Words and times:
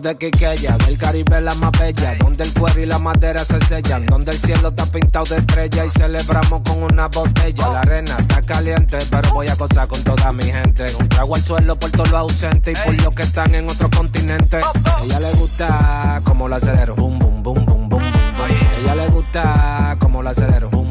De 0.00 0.16
Quiqueya, 0.18 0.76
del 0.78 0.98
Caribe 0.98 1.40
la 1.40 1.54
más 1.54 1.70
bella, 1.78 2.16
donde 2.18 2.42
el 2.42 2.52
cuero 2.52 2.80
y 2.80 2.84
la 2.84 2.98
madera 2.98 3.44
se 3.44 3.60
sellan, 3.60 4.04
donde 4.06 4.32
el 4.32 4.38
cielo 4.38 4.68
está 4.70 4.86
pintado 4.86 5.24
de 5.26 5.36
estrella 5.36 5.84
y 5.84 5.90
celebramos 5.90 6.62
con 6.62 6.82
una 6.82 7.06
botella. 7.06 7.68
La 7.70 7.80
arena 7.80 8.16
está 8.18 8.42
caliente, 8.42 8.98
pero 9.08 9.30
voy 9.32 9.46
a 9.46 9.54
gozar 9.54 9.86
con 9.86 10.02
toda 10.02 10.32
mi 10.32 10.44
gente. 10.44 10.84
Un 10.98 11.08
trago 11.08 11.36
al 11.36 11.44
suelo 11.44 11.76
por 11.76 11.92
todos 11.92 12.10
los 12.10 12.20
ausentes 12.20 12.76
y 12.76 12.84
por 12.84 13.00
los 13.02 13.14
que 13.14 13.22
están 13.22 13.54
en 13.54 13.70
otro 13.70 13.88
continente. 13.88 14.56
A 14.56 15.04
ella 15.04 15.20
le 15.20 15.32
gusta 15.34 16.20
como 16.24 16.48
la 16.48 16.56
acelero, 16.56 16.96
boom, 16.96 17.18
boom, 17.20 17.42
boom, 17.42 17.64
boom, 17.64 17.88
boom, 17.88 18.02
boom. 18.36 18.42
A 18.42 18.80
ella 18.80 18.94
le 18.96 19.08
gusta 19.08 19.96
como 20.00 20.24
la 20.24 20.30
acelero, 20.30 20.70
boom, 20.70 20.83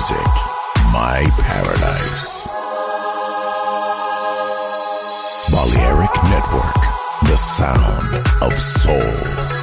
music, 0.00 0.26
my 0.94 1.22
paradise. 1.36 2.48
Balearic 5.50 6.14
Network, 6.24 6.80
the 7.28 7.36
sound 7.36 8.26
of 8.40 8.58
soul. 8.58 9.59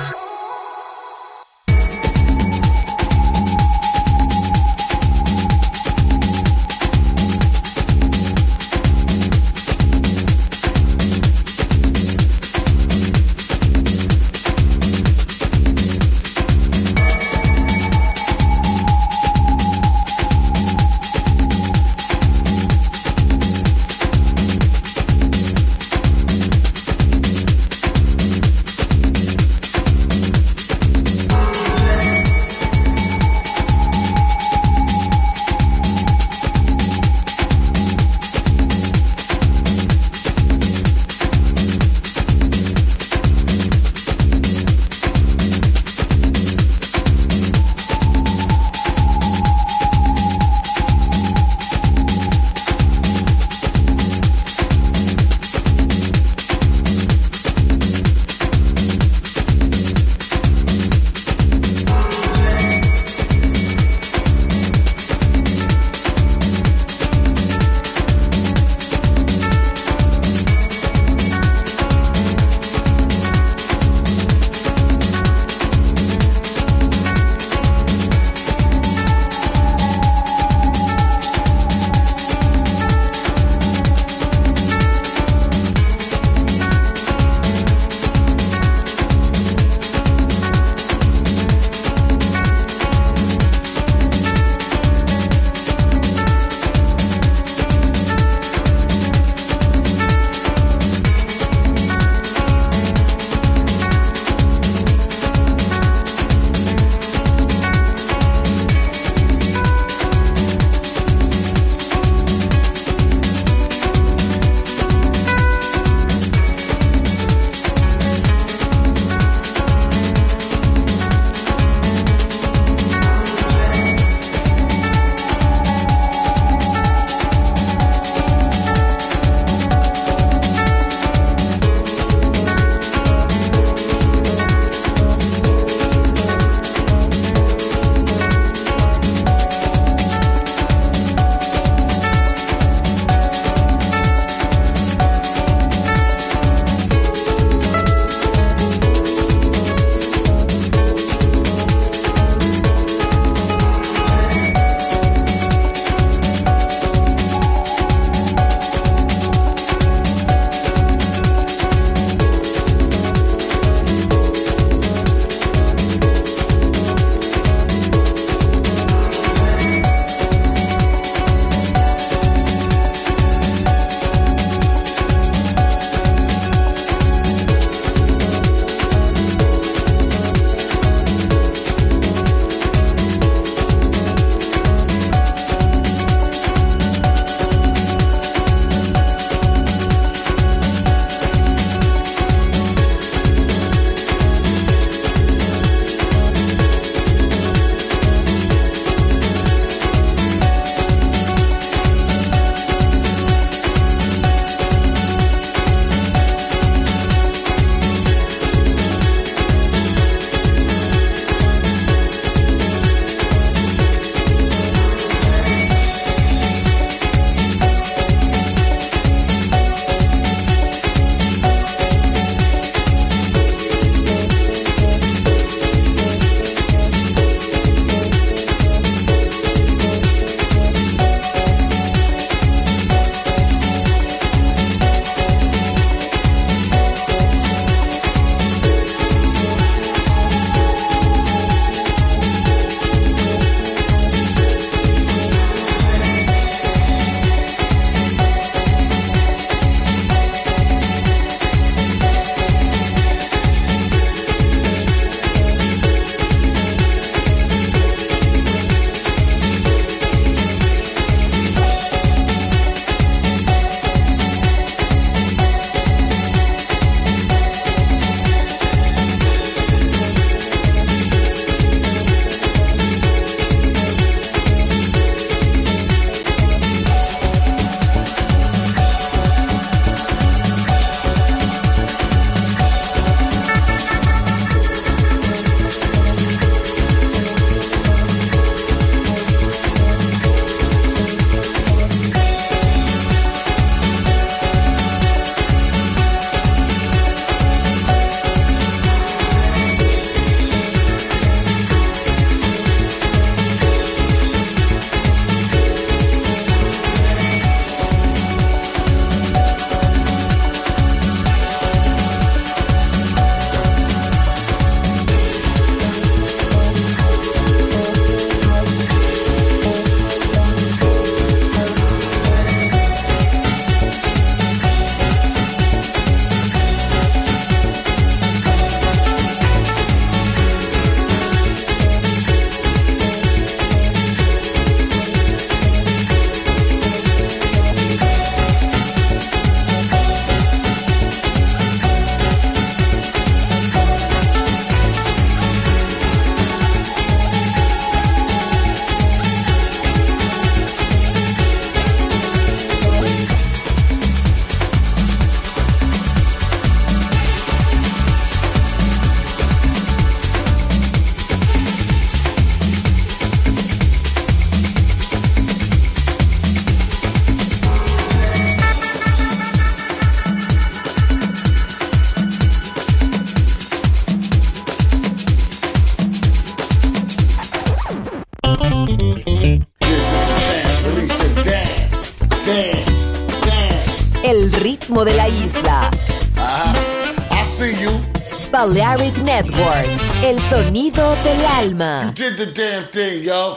Did 392.18 392.36
the 392.36 392.48
damn 392.48 392.88
thing, 392.88 393.24
yo. 393.24 393.56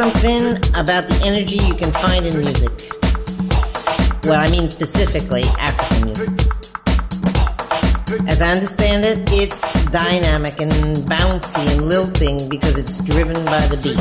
Something 0.00 0.56
about 0.80 1.06
the 1.08 1.22
energy 1.26 1.58
you 1.58 1.74
can 1.74 1.92
find 1.92 2.24
in 2.24 2.38
music. 2.38 2.72
Well, 4.24 4.40
I 4.40 4.48
mean 4.50 4.66
specifically 4.70 5.42
African 5.58 6.06
music. 6.06 6.30
As 8.26 8.40
I 8.40 8.48
understand 8.48 9.04
it, 9.04 9.30
it's 9.30 9.84
dynamic 9.90 10.58
and 10.58 10.72
bouncy 11.04 11.70
and 11.76 11.86
lilting 11.86 12.48
because 12.48 12.78
it's 12.78 13.04
driven 13.04 13.44
by 13.44 13.60
the 13.68 13.76
beat. 13.84 14.00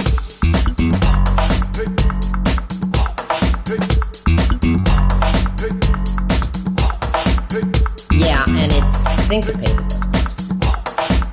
Yeah, 8.10 8.45
and 8.47 8.72
it's 8.72 8.97
syncopated, 9.28 9.78
of 9.78 10.00
course. 10.14 10.47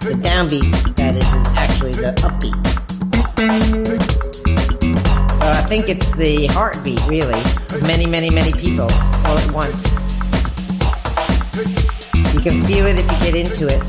The 0.03 0.19
downbeat, 0.27 0.97
that 0.97 1.15
is, 1.15 1.33
is 1.35 1.47
actually 1.55 1.93
the 1.93 2.13
upbeat. 2.27 2.66
Think 5.77 5.91
it's 5.91 6.11
the 6.13 6.47
heartbeat, 6.53 7.05
really, 7.07 7.39
of 7.75 7.83
many, 7.83 8.07
many, 8.07 8.31
many 8.31 8.51
people 8.51 8.89
all 9.27 9.37
at 9.37 9.51
once. 9.53 9.93
You 12.33 12.41
can 12.41 12.65
feel 12.65 12.87
it 12.87 12.99
if 12.99 13.13
you 13.13 13.19
get 13.19 13.35
into 13.35 13.69
it. 13.69 13.83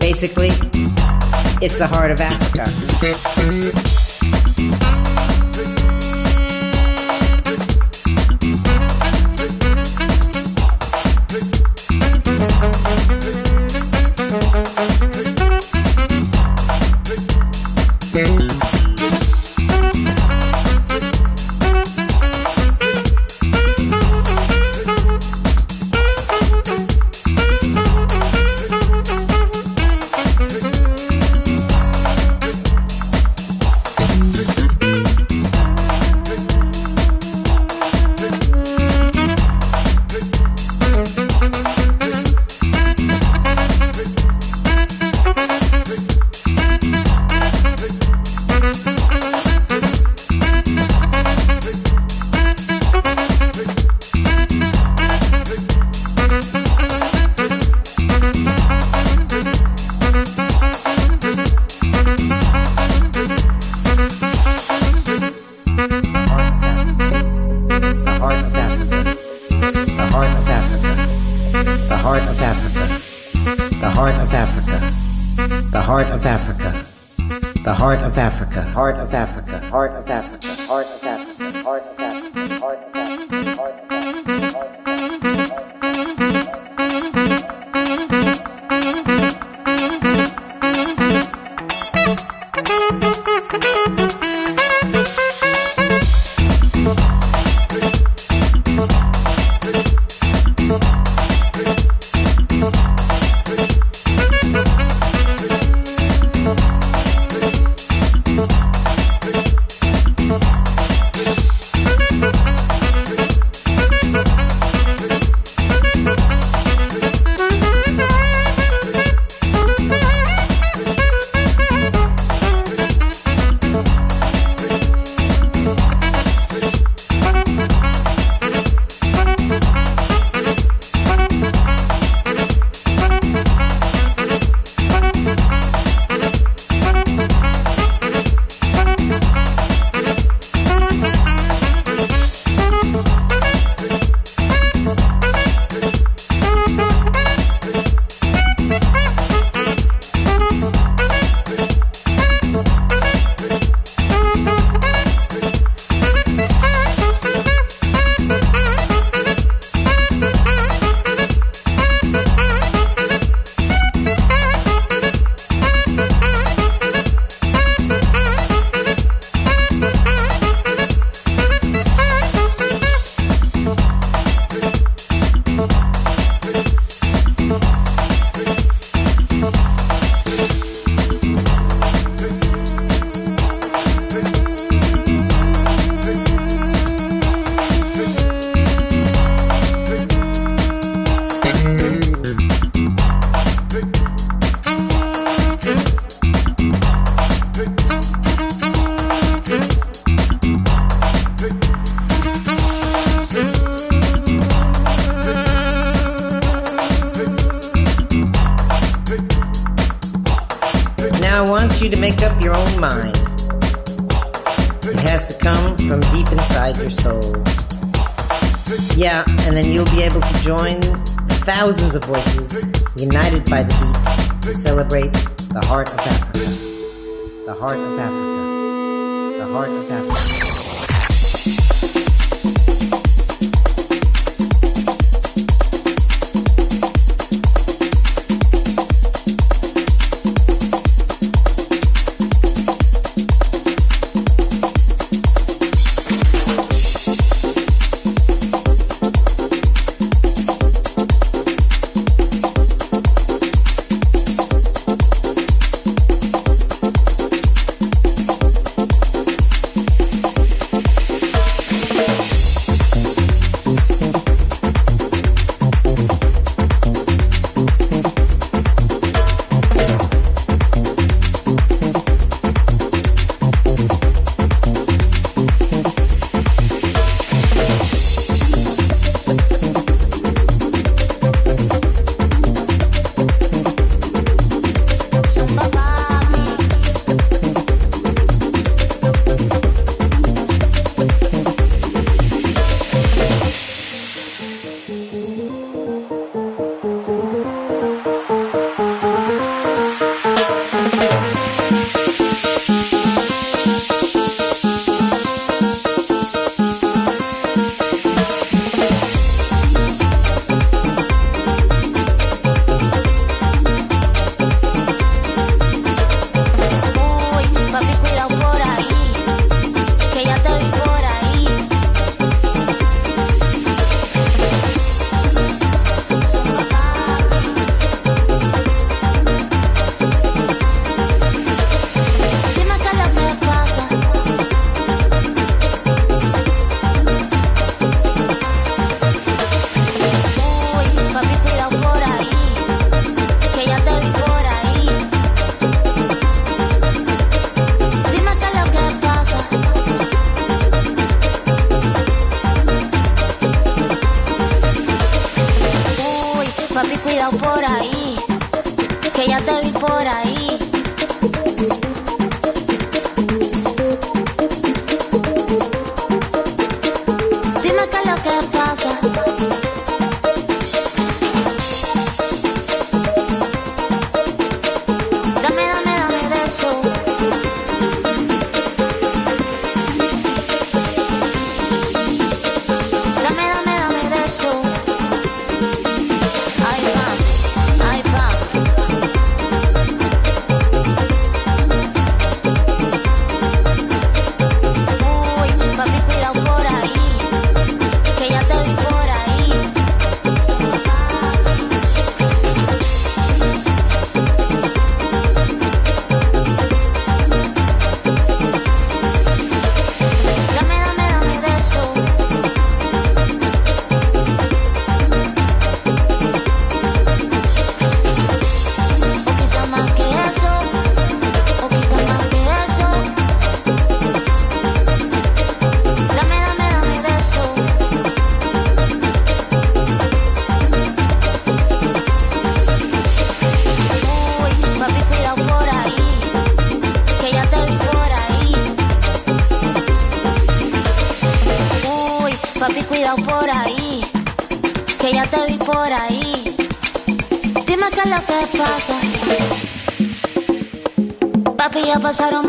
Basically, 0.00 0.48
it's 1.60 1.76
the 1.76 1.86
heart 1.86 2.10
of 2.12 2.20
Africa. 2.22 4.05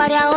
Pasaron 0.07 0.36